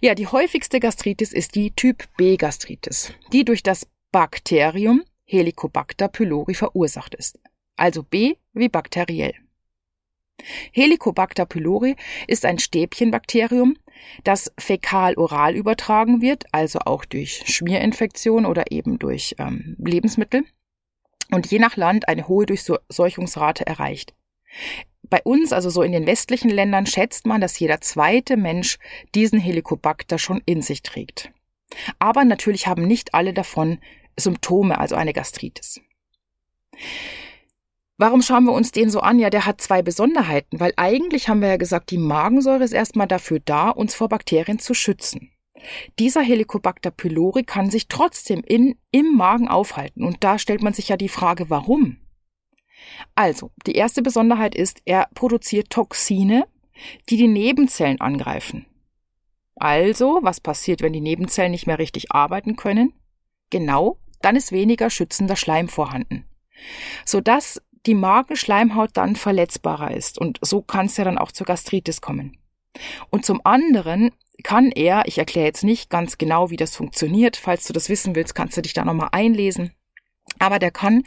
Ja, 0.00 0.14
die 0.14 0.26
häufigste 0.26 0.80
Gastritis 0.80 1.32
ist 1.32 1.54
die 1.54 1.72
Typ 1.72 2.08
B 2.16 2.36
Gastritis, 2.36 3.12
die 3.32 3.44
durch 3.44 3.62
das 3.62 3.86
Bakterium 4.12 5.04
Helicobacter 5.24 6.08
pylori 6.08 6.54
verursacht 6.54 7.14
ist. 7.14 7.38
Also 7.76 8.02
B 8.02 8.36
wie 8.52 8.68
bakteriell. 8.68 9.34
Helicobacter 10.72 11.46
pylori 11.46 11.96
ist 12.26 12.44
ein 12.44 12.58
Stäbchenbakterium, 12.58 13.76
das 14.24 14.52
fäkal-oral 14.58 15.54
übertragen 15.54 16.22
wird, 16.22 16.44
also 16.52 16.80
auch 16.80 17.04
durch 17.04 17.42
Schmierinfektion 17.46 18.46
oder 18.46 18.72
eben 18.72 18.98
durch 18.98 19.36
ähm, 19.38 19.76
Lebensmittel 19.78 20.44
und 21.30 21.50
je 21.50 21.58
nach 21.58 21.76
Land 21.76 22.08
eine 22.08 22.26
hohe 22.26 22.46
Durchseuchungsrate 22.46 23.66
erreicht. 23.66 24.14
Bei 25.10 25.20
uns, 25.24 25.52
also 25.52 25.68
so 25.70 25.82
in 25.82 25.92
den 25.92 26.06
westlichen 26.06 26.50
Ländern, 26.50 26.86
schätzt 26.86 27.26
man, 27.26 27.40
dass 27.40 27.58
jeder 27.58 27.80
zweite 27.80 28.36
Mensch 28.36 28.78
diesen 29.14 29.40
Helicobacter 29.40 30.18
schon 30.18 30.40
in 30.46 30.62
sich 30.62 30.82
trägt. 30.82 31.32
Aber 31.98 32.24
natürlich 32.24 32.66
haben 32.66 32.86
nicht 32.86 33.14
alle 33.14 33.34
davon 33.34 33.78
Symptome, 34.16 34.78
also 34.78 34.94
eine 34.94 35.12
Gastritis. 35.12 35.80
Warum 37.98 38.22
schauen 38.22 38.44
wir 38.44 38.52
uns 38.52 38.72
den 38.72 38.88
so 38.88 39.00
an? 39.00 39.18
Ja, 39.18 39.28
der 39.28 39.44
hat 39.44 39.60
zwei 39.60 39.82
Besonderheiten, 39.82 40.58
weil 40.58 40.72
eigentlich 40.76 41.28
haben 41.28 41.42
wir 41.42 41.48
ja 41.48 41.56
gesagt, 41.58 41.90
die 41.90 41.98
Magensäure 41.98 42.64
ist 42.64 42.72
erstmal 42.72 43.06
dafür 43.06 43.40
da, 43.44 43.68
uns 43.68 43.94
vor 43.94 44.08
Bakterien 44.08 44.58
zu 44.58 44.72
schützen. 44.72 45.32
Dieser 45.98 46.22
Helicobacter 46.22 46.90
pylori 46.90 47.42
kann 47.42 47.70
sich 47.70 47.88
trotzdem 47.88 48.42
in, 48.46 48.76
im 48.90 49.14
Magen 49.16 49.48
aufhalten 49.48 50.04
und 50.04 50.24
da 50.24 50.38
stellt 50.38 50.62
man 50.62 50.72
sich 50.72 50.88
ja 50.88 50.96
die 50.96 51.10
Frage, 51.10 51.50
warum? 51.50 51.98
Also, 53.14 53.50
die 53.66 53.74
erste 53.74 54.02
Besonderheit 54.02 54.54
ist, 54.54 54.82
er 54.84 55.08
produziert 55.14 55.70
Toxine, 55.70 56.46
die 57.08 57.16
die 57.16 57.28
Nebenzellen 57.28 58.00
angreifen. 58.00 58.66
Also, 59.56 60.20
was 60.22 60.40
passiert, 60.40 60.80
wenn 60.80 60.92
die 60.92 61.00
Nebenzellen 61.00 61.50
nicht 61.50 61.66
mehr 61.66 61.78
richtig 61.78 62.12
arbeiten 62.12 62.56
können? 62.56 62.94
Genau, 63.50 63.98
dann 64.22 64.36
ist 64.36 64.52
weniger 64.52 64.90
schützender 64.90 65.36
Schleim 65.36 65.68
vorhanden, 65.68 66.24
sodass 67.04 67.60
die 67.86 67.94
Magenschleimhaut 67.94 68.90
dann 68.94 69.16
verletzbarer 69.16 69.94
ist 69.94 70.18
und 70.18 70.38
so 70.42 70.62
kann 70.62 70.86
es 70.86 70.96
ja 70.96 71.04
dann 71.04 71.18
auch 71.18 71.32
zur 71.32 71.46
Gastritis 71.46 72.00
kommen. 72.00 72.36
Und 73.10 73.24
zum 73.24 73.40
anderen 73.44 74.12
kann 74.42 74.70
er, 74.70 75.02
ich 75.06 75.18
erkläre 75.18 75.46
jetzt 75.46 75.64
nicht 75.64 75.90
ganz 75.90 76.18
genau, 76.18 76.50
wie 76.50 76.56
das 76.56 76.76
funktioniert, 76.76 77.36
falls 77.36 77.66
du 77.66 77.72
das 77.72 77.88
wissen 77.88 78.14
willst, 78.14 78.34
kannst 78.34 78.56
du 78.56 78.62
dich 78.62 78.74
da 78.74 78.84
nochmal 78.84 79.08
einlesen, 79.12 79.72
aber 80.38 80.58
der 80.58 80.70
kann 80.70 81.04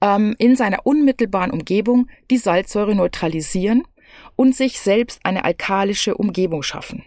ähm, 0.00 0.34
in 0.38 0.56
seiner 0.56 0.86
unmittelbaren 0.86 1.50
Umgebung 1.50 2.08
die 2.30 2.38
Salzsäure 2.38 2.94
neutralisieren 2.94 3.84
und 4.36 4.54
sich 4.54 4.80
selbst 4.80 5.20
eine 5.24 5.44
alkalische 5.44 6.16
Umgebung 6.16 6.62
schaffen. 6.62 7.04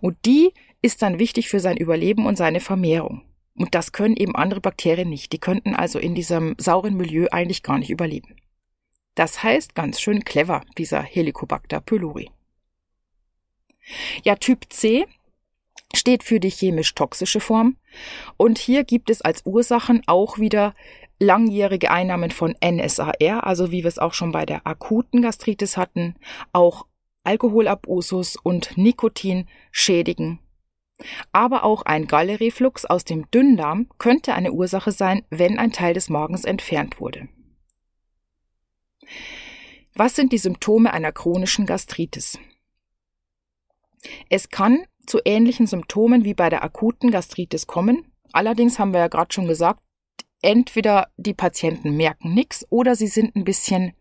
Und 0.00 0.16
die 0.26 0.52
ist 0.82 1.02
dann 1.02 1.18
wichtig 1.18 1.48
für 1.48 1.60
sein 1.60 1.76
Überleben 1.76 2.26
und 2.26 2.36
seine 2.36 2.60
Vermehrung. 2.60 3.22
Und 3.54 3.74
das 3.74 3.92
können 3.92 4.16
eben 4.16 4.34
andere 4.34 4.60
Bakterien 4.60 5.08
nicht. 5.08 5.32
Die 5.32 5.38
könnten 5.38 5.74
also 5.74 5.98
in 5.98 6.14
diesem 6.14 6.54
sauren 6.58 6.96
Milieu 6.96 7.26
eigentlich 7.30 7.62
gar 7.62 7.78
nicht 7.78 7.90
überleben. 7.90 8.36
Das 9.14 9.42
heißt 9.42 9.74
ganz 9.74 10.00
schön 10.00 10.24
clever, 10.24 10.62
dieser 10.78 11.02
Helicobacter 11.02 11.80
pylori. 11.80 12.30
Ja, 14.24 14.36
Typ 14.36 14.72
C 14.72 15.06
steht 15.94 16.22
für 16.22 16.40
die 16.40 16.50
chemisch-toxische 16.50 17.40
Form. 17.40 17.76
Und 18.36 18.58
hier 18.58 18.84
gibt 18.84 19.10
es 19.10 19.22
als 19.22 19.44
Ursachen 19.44 20.02
auch 20.06 20.38
wieder 20.38 20.74
langjährige 21.18 21.90
Einnahmen 21.90 22.30
von 22.30 22.54
NSAR, 22.64 23.44
also 23.44 23.70
wie 23.70 23.82
wir 23.82 23.88
es 23.88 23.98
auch 23.98 24.14
schon 24.14 24.32
bei 24.32 24.46
der 24.46 24.66
akuten 24.66 25.22
Gastritis 25.22 25.76
hatten, 25.76 26.14
auch 26.52 26.86
Alkoholabusus 27.24 28.36
und 28.36 28.76
Nikotin 28.78 29.46
schädigen. 29.70 30.40
Aber 31.32 31.64
auch 31.64 31.82
ein 31.82 32.06
Gallereflux 32.06 32.84
aus 32.84 33.04
dem 33.04 33.30
Dünndarm 33.30 33.88
könnte 33.98 34.34
eine 34.34 34.52
Ursache 34.52 34.92
sein, 34.92 35.24
wenn 35.30 35.58
ein 35.58 35.72
Teil 35.72 35.94
des 35.94 36.08
Magens 36.08 36.44
entfernt 36.44 37.00
wurde. 37.00 37.28
Was 39.94 40.14
sind 40.14 40.32
die 40.32 40.38
Symptome 40.38 40.92
einer 40.92 41.12
chronischen 41.12 41.66
Gastritis? 41.66 42.38
Es 44.28 44.48
kann 44.48 44.86
zu 45.10 45.18
ähnlichen 45.24 45.66
Symptomen 45.66 46.24
wie 46.24 46.34
bei 46.34 46.48
der 46.50 46.62
akuten 46.62 47.10
Gastritis 47.10 47.66
kommen. 47.66 48.12
Allerdings 48.32 48.78
haben 48.78 48.92
wir 48.92 49.00
ja 49.00 49.08
gerade 49.08 49.32
schon 49.32 49.48
gesagt, 49.48 49.80
entweder 50.40 51.08
die 51.16 51.34
Patienten 51.34 51.96
merken 51.96 52.32
nichts 52.32 52.64
oder 52.70 52.94
sie 52.94 53.08
sind 53.08 53.34
ein 53.34 53.44
bisschen 53.44 53.92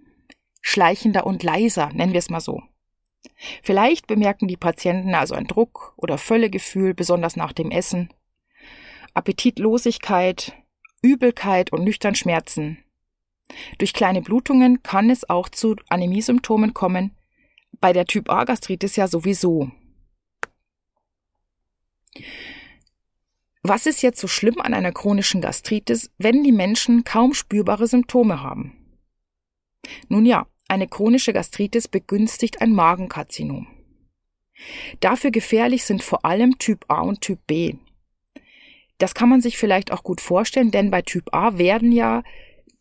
schleichender 0.62 1.26
und 1.26 1.42
leiser, 1.42 1.90
nennen 1.94 2.14
wir 2.14 2.20
es 2.20 2.30
mal 2.30 2.42
so. 2.42 2.62
Vielleicht 3.64 4.06
bemerken 4.06 4.48
die 4.48 4.56
Patienten 4.56 5.16
also 5.16 5.34
ein 5.34 5.48
Druck- 5.48 5.94
oder 5.98 6.20
Völlegefühl, 6.20 6.94
besonders 6.94 7.36
nach 7.36 7.54
dem 7.54 7.72
Essen, 7.72 8.14
Appetitlosigkeit, 9.16 10.54
Übelkeit 11.02 11.74
und 11.74 11.84
Nüchternschmerzen. 11.86 12.84
Durch 13.80 13.94
kleine 13.94 14.22
Blutungen 14.22 14.84
kann 14.84 15.10
es 15.10 15.28
auch 15.28 15.50
zu 15.50 15.76
Anämiesymptomen 15.90 16.76
kommen, 16.76 17.18
bei 17.82 17.94
der 17.94 18.06
Typ 18.06 18.30
A 18.30 18.44
Gastritis 18.44 18.96
ja 18.96 19.08
sowieso. 19.08 19.72
Was 23.62 23.86
ist 23.86 24.02
jetzt 24.02 24.20
so 24.20 24.28
schlimm 24.28 24.60
an 24.62 24.74
einer 24.74 24.92
chronischen 24.92 25.42
Gastritis, 25.42 26.12
wenn 26.18 26.44
die 26.44 26.52
Menschen 26.52 27.04
kaum 27.04 27.34
spürbare 27.34 27.88
Symptome 27.88 28.42
haben? 28.42 28.98
Nun 30.08 30.26
ja, 30.26 30.48
eine 30.68 30.88
chronische 30.88 31.34
Gastritis 31.34 31.88
begünstigt 31.88 32.62
ein 32.62 32.74
Magenkarzinom. 32.74 33.68
Dafür 35.00 35.32
gefährlich 35.32 35.84
sind 35.84 36.04
vor 36.04 36.26
allem 36.26 36.58
Typ 36.60 36.86
A 36.88 37.02
und 37.02 37.22
Typ 37.22 37.40
B. 37.48 37.76
Das 38.98 39.14
kann 39.14 39.30
man 39.30 39.42
sich 39.42 39.58
vielleicht 39.58 39.92
auch 39.92 40.04
gut 40.04 40.22
vorstellen, 40.22 40.72
denn 40.72 40.92
bei 40.92 41.02
Typ 41.02 41.34
A 41.34 41.58
werden 41.58 41.92
ja 41.92 42.24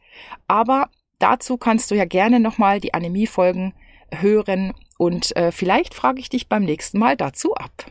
aber 0.48 0.90
dazu 1.20 1.58
kannst 1.58 1.92
du 1.92 1.96
ja 1.96 2.06
gerne 2.06 2.40
nochmal 2.40 2.80
die 2.80 2.94
Anämiefolgen 2.94 3.74
hören 4.12 4.74
und 4.98 5.36
äh, 5.36 5.52
vielleicht 5.52 5.94
frage 5.94 6.20
ich 6.20 6.30
dich 6.30 6.50
beim 6.50 6.64
nächsten 6.64 7.00
Mal 7.00 7.16
dazu 7.16 7.56
ab. 7.56 7.86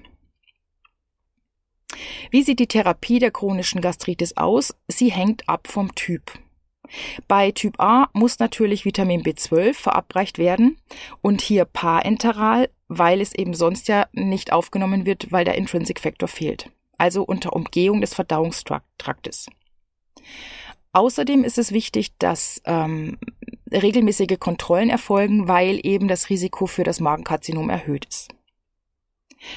Wie 2.30 2.42
sieht 2.42 2.58
die 2.58 2.66
Therapie 2.66 3.18
der 3.18 3.30
chronischen 3.30 3.80
Gastritis 3.80 4.36
aus? 4.36 4.74
Sie 4.88 5.10
hängt 5.10 5.48
ab 5.48 5.68
vom 5.68 5.94
Typ. 5.94 6.32
Bei 7.26 7.50
Typ 7.50 7.80
A 7.80 8.08
muss 8.12 8.38
natürlich 8.38 8.84
Vitamin 8.84 9.22
B12 9.22 9.74
verabreicht 9.74 10.38
werden 10.38 10.78
und 11.20 11.40
hier 11.40 11.64
parenteral, 11.64 12.70
weil 12.88 13.20
es 13.20 13.34
eben 13.34 13.54
sonst 13.54 13.88
ja 13.88 14.06
nicht 14.12 14.52
aufgenommen 14.52 15.04
wird, 15.04 15.30
weil 15.30 15.44
der 15.44 15.56
Intrinsic 15.56 16.00
Factor 16.00 16.28
fehlt. 16.28 16.70
Also 16.96 17.22
unter 17.22 17.52
Umgehung 17.52 18.00
des 18.00 18.14
Verdauungstraktes. 18.14 19.48
Außerdem 20.92 21.44
ist 21.44 21.58
es 21.58 21.72
wichtig, 21.72 22.16
dass 22.18 22.62
ähm, 22.64 23.18
regelmäßige 23.70 24.38
Kontrollen 24.38 24.90
erfolgen, 24.90 25.48
weil 25.48 25.80
eben 25.82 26.08
das 26.08 26.30
Risiko 26.30 26.66
für 26.66 26.84
das 26.84 27.00
Magenkarzinom 27.00 27.70
erhöht 27.70 28.06
ist. 28.06 28.28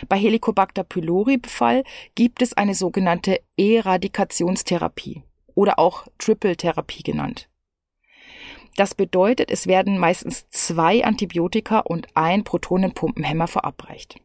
Bei 0.07 0.17
Helicobacter 0.17 0.83
pylori-Befall 0.83 1.83
gibt 2.15 2.41
es 2.41 2.53
eine 2.53 2.75
sogenannte 2.75 3.41
Eradikationstherapie 3.57 5.23
oder 5.55 5.79
auch 5.79 6.05
Triple-Therapie 6.19 7.03
genannt. 7.03 7.49
Das 8.75 8.95
bedeutet, 8.95 9.51
es 9.51 9.67
werden 9.67 9.97
meistens 9.97 10.47
zwei 10.49 11.03
Antibiotika 11.03 11.79
und 11.79 12.07
ein 12.15 12.43
Protonenpumpenhemmer 12.43 13.47
verabreicht. 13.47 14.19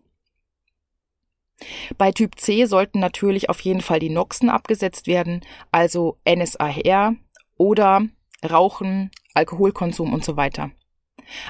Bei 1.98 2.12
Typ 2.12 2.38
C 2.38 2.64
sollten 2.66 3.00
natürlich 3.00 3.48
auf 3.48 3.60
jeden 3.60 3.80
Fall 3.80 3.98
die 3.98 4.10
Noxen 4.10 4.48
abgesetzt 4.48 5.06
werden, 5.06 5.40
also 5.72 6.18
NSAR 6.28 7.14
oder 7.56 8.06
Rauchen, 8.48 9.10
Alkoholkonsum 9.34 10.12
und 10.12 10.24
so 10.24 10.36
weiter. 10.36 10.70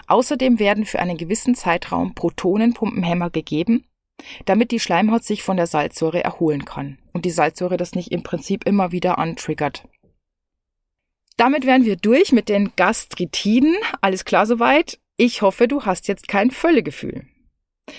Außerdem 0.07 0.59
werden 0.59 0.87
für 0.87 1.01
einen 1.01 1.16
gewissen 1.16 1.55
Zeitraum 1.55 2.14
Protonenpumpenhämmer 2.14 3.31
gegeben, 3.31 3.85
damit 4.46 4.70
die 4.70 4.81
Schleimhaut 4.81 5.25
sich 5.25 5.42
von 5.42 5.57
der 5.57 5.66
Salzsäure 5.66 6.25
erholen 6.25 6.64
kann 6.64 6.99
und 7.12 7.25
die 7.25 7.31
Salzsäure 7.31 7.77
das 7.77 7.94
nicht 7.94 8.12
im 8.12 8.22
Prinzip 8.22 8.64
immer 8.64 8.92
wieder 8.92 9.18
antriggert. 9.18 9.87
Damit 11.37 11.66
wären 11.66 11.85
wir 11.85 11.96
durch 11.96 12.33
mit 12.33 12.49
den 12.49 12.72
Gastritiden. 12.77 13.77
Alles 14.01 14.25
klar 14.25 14.46
soweit? 14.46 14.99
Ich 15.18 15.42
hoffe, 15.42 15.68
du 15.68 15.83
hast 15.83 16.09
jetzt 16.09 16.29
kein 16.29 16.51
Völlegefühl. 16.51 17.27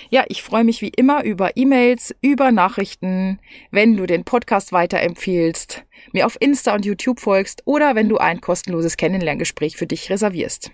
Ja, 0.09 0.25
ich 0.27 0.43
freue 0.43 0.63
mich 0.63 0.81
wie 0.81 0.89
immer 0.89 1.23
über 1.23 1.55
E-Mails, 1.55 2.13
über 2.21 2.51
Nachrichten, 2.51 3.39
wenn 3.71 3.95
du 3.95 4.05
den 4.05 4.25
Podcast 4.25 4.71
weiterempfiehlst, 4.71 5.85
mir 6.11 6.25
auf 6.25 6.37
Insta 6.39 6.75
und 6.75 6.85
YouTube 6.85 7.19
folgst 7.19 7.61
oder 7.65 7.95
wenn 7.95 8.09
du 8.09 8.17
ein 8.17 8.41
kostenloses 8.41 8.97
Kennenlerngespräch 8.97 9.77
für 9.77 9.87
dich 9.87 10.09
reservierst. 10.09 10.71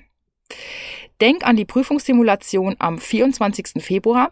Denk 1.22 1.46
an 1.46 1.56
die 1.56 1.66
Prüfungssimulation 1.66 2.76
am 2.80 2.98
24. 2.98 3.84
Februar 3.84 4.30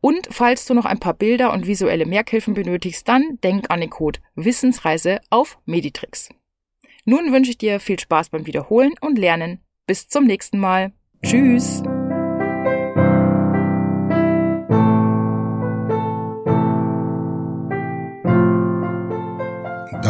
und 0.00 0.28
falls 0.30 0.66
du 0.66 0.74
noch 0.74 0.84
ein 0.84 0.98
paar 0.98 1.14
Bilder 1.14 1.52
und 1.52 1.66
visuelle 1.66 2.06
Merkhilfen 2.06 2.54
benötigst, 2.54 3.08
dann 3.08 3.38
denk 3.42 3.70
an 3.70 3.80
den 3.80 3.90
Code 3.90 4.20
Wissensreise 4.34 5.20
auf 5.30 5.58
Meditrix. 5.64 6.28
Nun 7.04 7.32
wünsche 7.32 7.50
ich 7.50 7.58
dir 7.58 7.80
viel 7.80 7.98
Spaß 7.98 8.30
beim 8.30 8.46
Wiederholen 8.46 8.94
und 9.00 9.18
Lernen. 9.18 9.60
Bis 9.86 10.08
zum 10.08 10.24
nächsten 10.24 10.58
Mal. 10.58 10.92
Tschüss. 11.24 11.82